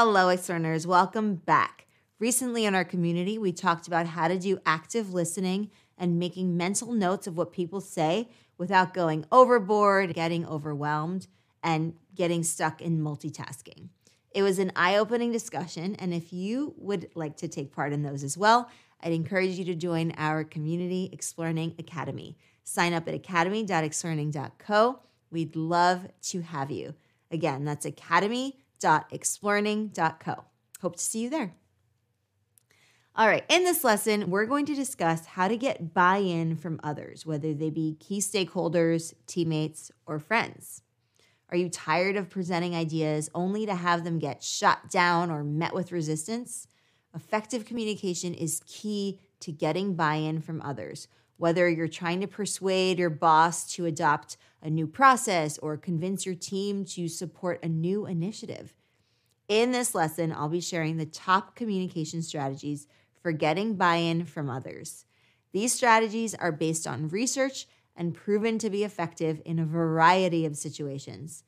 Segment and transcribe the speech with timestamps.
[0.00, 0.86] Hello, Explearners.
[0.86, 1.88] Welcome back.
[2.20, 6.92] Recently in our community, we talked about how to do active listening and making mental
[6.92, 11.26] notes of what people say without going overboard, getting overwhelmed,
[11.64, 13.88] and getting stuck in multitasking.
[14.30, 18.04] It was an eye opening discussion, and if you would like to take part in
[18.04, 18.70] those as well,
[19.02, 22.38] I'd encourage you to join our community, Explearning Academy.
[22.62, 25.00] Sign up at academy.explearning.co.
[25.32, 26.94] We'd love to have you.
[27.32, 27.84] Again, that's
[28.82, 30.44] academy.explearning.co.
[30.80, 31.54] Hope to see you there.
[33.16, 36.78] All right, in this lesson, we're going to discuss how to get buy in from
[36.84, 40.82] others, whether they be key stakeholders, teammates, or friends.
[41.50, 45.74] Are you tired of presenting ideas only to have them get shot down or met
[45.74, 46.68] with resistance?
[47.12, 52.98] Effective communication is key to getting buy in from others, whether you're trying to persuade
[52.98, 58.06] your boss to adopt a new process or convince your team to support a new
[58.06, 58.74] initiative.
[59.48, 62.86] In this lesson, I'll be sharing the top communication strategies
[63.22, 65.06] for getting buy in from others.
[65.52, 70.56] These strategies are based on research and proven to be effective in a variety of
[70.56, 71.44] situations.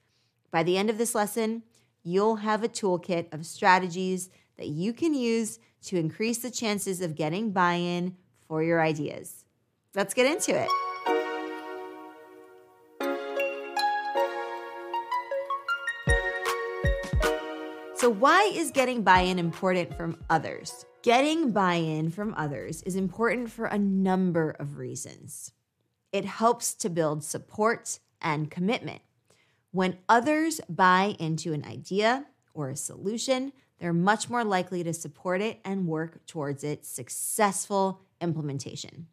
[0.50, 1.62] By the end of this lesson,
[2.02, 7.14] you'll have a toolkit of strategies that you can use to increase the chances of
[7.14, 9.44] getting buy in for your ideas.
[9.94, 10.68] Let's get into it.
[17.96, 20.86] So, why is getting buy in important from others?
[21.02, 25.52] Getting buy in from others is important for a number of reasons.
[26.12, 29.02] It helps to build support and commitment.
[29.72, 35.42] When others buy into an idea or a solution, they're much more likely to support
[35.42, 39.08] it and work towards its successful implementation.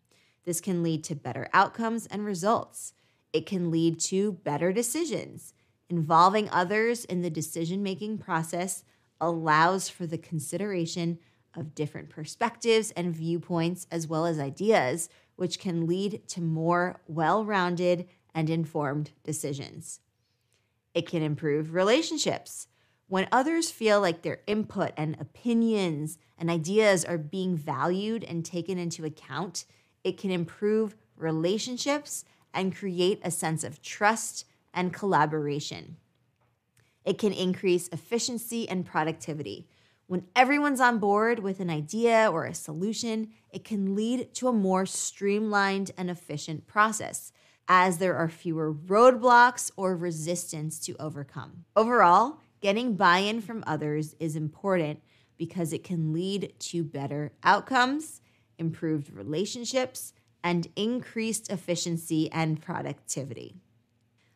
[0.48, 2.94] This can lead to better outcomes and results.
[3.34, 5.54] It can lead to better decisions
[5.90, 8.84] Involving others in the decision making process
[9.22, 11.18] allows for the consideration
[11.56, 17.46] of different perspectives and viewpoints, as well as ideas, which can lead to more well
[17.46, 20.02] rounded and informed decisions.
[20.94, 22.68] It can improve relationships.
[23.08, 28.78] When others feel like their input and opinions and ideas are being valued and taken
[28.78, 29.64] into account,
[30.08, 32.24] it can improve relationships
[32.54, 35.98] and create a sense of trust and collaboration.
[37.04, 39.68] It can increase efficiency and productivity.
[40.06, 44.54] When everyone's on board with an idea or a solution, it can lead to a
[44.54, 47.34] more streamlined and efficient process,
[47.68, 51.66] as there are fewer roadblocks or resistance to overcome.
[51.76, 55.02] Overall, getting buy in from others is important
[55.38, 58.22] because it can lead to better outcomes,
[58.58, 60.14] improved relationships,
[60.44, 63.56] and increased efficiency and productivity.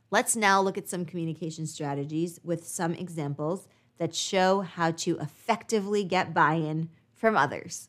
[0.09, 3.67] Let's now look at some communication strategies with some examples
[3.97, 7.87] that show how to effectively get buy in from others.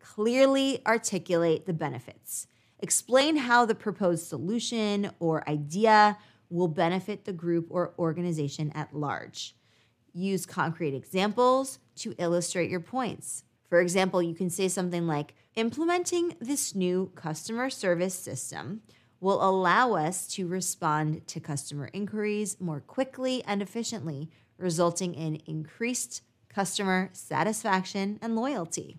[0.00, 2.46] Clearly articulate the benefits.
[2.80, 6.16] Explain how the proposed solution or idea
[6.48, 9.54] will benefit the group or organization at large.
[10.12, 13.44] Use concrete examples to illustrate your points.
[13.70, 18.82] For example, you can say something like implementing this new customer service system
[19.20, 26.22] will allow us to respond to customer inquiries more quickly and efficiently, resulting in increased
[26.48, 28.96] customer satisfaction and loyalty.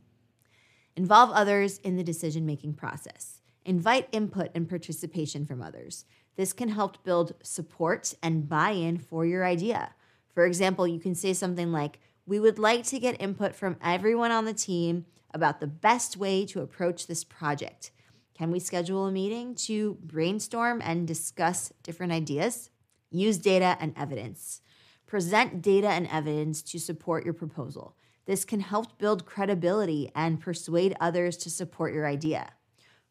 [0.96, 3.42] Involve others in the decision making process.
[3.66, 6.06] Invite input and participation from others.
[6.38, 9.96] This can help build support and buy in for your idea.
[10.34, 14.32] For example, you can say something like, We would like to get input from everyone
[14.32, 17.92] on the team about the best way to approach this project.
[18.38, 22.70] Can we schedule a meeting to brainstorm and discuss different ideas?
[23.10, 24.62] Use data and evidence.
[25.08, 27.96] Present data and evidence to support your proposal.
[28.26, 32.52] This can help build credibility and persuade others to support your idea.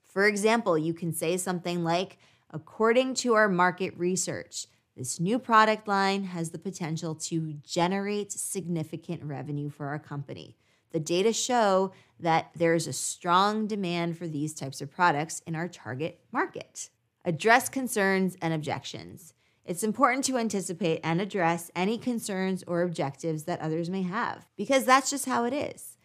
[0.03, 2.19] For example, you can say something like,
[2.50, 4.66] according to our market research,
[5.00, 10.58] this new product line has the potential to generate significant revenue for our company.
[10.92, 15.68] The data show that there's a strong demand for these types of products in our
[15.68, 16.91] target market.
[17.24, 19.32] Address concerns and objections.
[19.64, 24.84] It's important to anticipate and address any concerns or objectives that others may have, because
[24.84, 25.96] that's just how it is.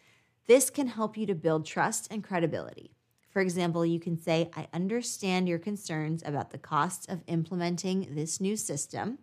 [0.46, 2.95] This can help you to build trust and credibility.
[3.36, 8.40] For example, you can say, I understand your concerns about the cost of implementing this
[8.40, 9.18] new system.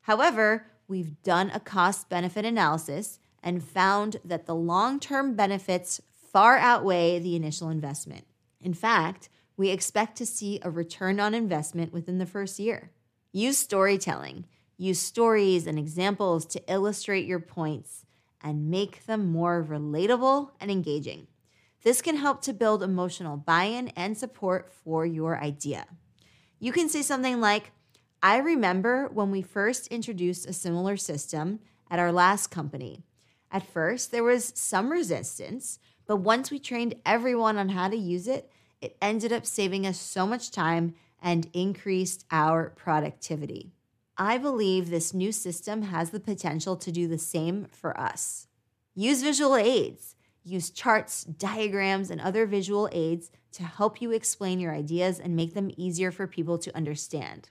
[0.00, 6.00] However, we've done a cost benefit analysis and found that the long term benefits
[6.32, 8.24] far outweigh the initial investment.
[8.60, 12.90] In fact, we expect to see a return on investment within the first year.
[13.30, 14.44] Use storytelling.
[14.76, 18.04] Use stories and examples to illustrate your points
[18.40, 21.28] and make them more relatable and engaging.
[21.82, 25.86] This can help to build emotional buy in and support for your idea.
[26.58, 27.72] You can say something like,
[28.22, 31.58] I remember when we first introduced a similar system
[31.90, 33.02] at our last company.
[33.50, 38.28] At first, there was some resistance, but once we trained everyone on how to use
[38.28, 38.50] it,
[38.80, 43.72] it ended up saving us so much time and increased our productivity.
[44.16, 48.46] I believe this new system has the potential to do the same for us.
[48.94, 50.14] Use visual aids.
[50.44, 55.54] Use charts, diagrams, and other visual aids to help you explain your ideas and make
[55.54, 57.50] them easier for people to understand.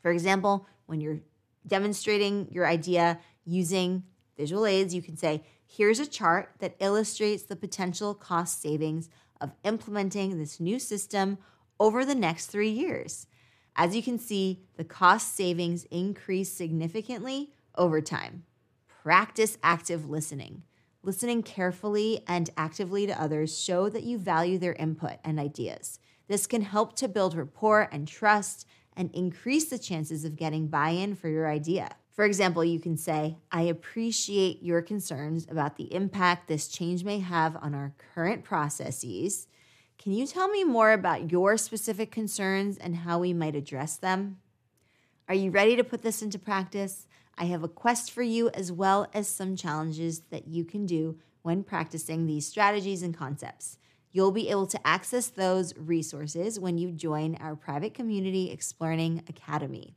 [0.00, 1.20] For example, when you're
[1.66, 4.04] demonstrating your idea using
[4.36, 9.10] visual aids, you can say, Here's a chart that illustrates the potential cost savings
[9.40, 11.38] of implementing this new system
[11.80, 13.26] over the next three years.
[13.74, 18.44] As you can see, the cost savings increase significantly over time.
[18.88, 20.62] Practice active listening.
[21.06, 26.00] Listening carefully and actively to others show that you value their input and ideas.
[26.26, 28.66] This can help to build rapport and trust
[28.96, 31.90] and increase the chances of getting buy in for your idea.
[32.10, 37.20] For example, you can say, I appreciate your concerns about the impact this change may
[37.20, 39.46] have on our current processes.
[39.98, 44.38] Can you tell me more about your specific concerns and how we might address them?
[45.28, 47.06] Are you ready to put this into practice?
[47.38, 51.18] I have a quest for you as well as some challenges that you can do
[51.42, 53.78] when practicing these strategies and concepts.
[54.10, 59.94] You'll be able to access those resources when you join our private community, Explearning Academy.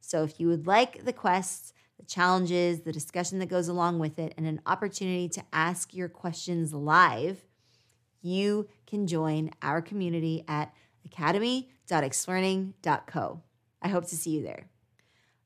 [0.00, 4.18] So if you would like the quests, the challenges, the discussion that goes along with
[4.18, 7.44] it, and an opportunity to ask your questions live,
[8.22, 10.72] you can join our community at
[11.04, 13.42] academy.explearning.co.
[13.82, 14.70] I hope to see you there.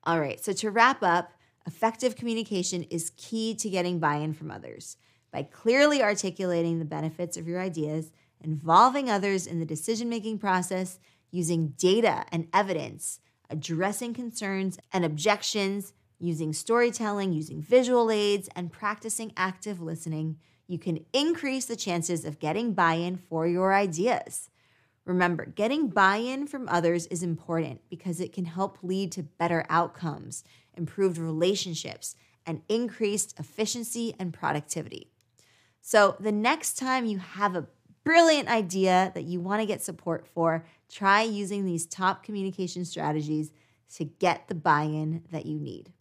[0.05, 1.31] All right, so to wrap up,
[1.65, 4.97] effective communication is key to getting buy in from others.
[5.31, 8.11] By clearly articulating the benefits of your ideas,
[8.41, 10.99] involving others in the decision making process,
[11.31, 13.19] using data and evidence,
[13.49, 21.05] addressing concerns and objections, using storytelling, using visual aids, and practicing active listening, you can
[21.13, 24.49] increase the chances of getting buy in for your ideas.
[25.05, 29.65] Remember, getting buy in from others is important because it can help lead to better
[29.69, 30.43] outcomes,
[30.75, 32.15] improved relationships,
[32.45, 35.11] and increased efficiency and productivity.
[35.81, 37.67] So, the next time you have a
[38.05, 43.51] brilliant idea that you want to get support for, try using these top communication strategies
[43.95, 45.91] to get the buy in that you need.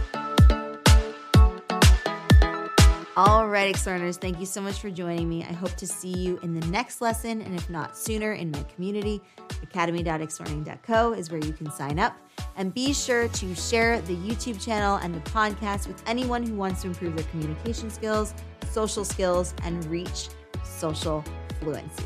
[3.14, 5.42] All right, Explearners, thank you so much for joining me.
[5.42, 8.62] I hope to see you in the next lesson, and if not sooner, in my
[8.74, 9.20] community.
[9.62, 12.16] Academy.explearning.co is where you can sign up.
[12.56, 16.80] And be sure to share the YouTube channel and the podcast with anyone who wants
[16.82, 18.32] to improve their communication skills,
[18.70, 20.30] social skills, and reach
[20.64, 21.22] social
[21.60, 22.04] fluency.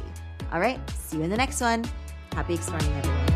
[0.52, 1.84] All right, see you in the next one.
[2.32, 3.35] Happy exploring, everyone.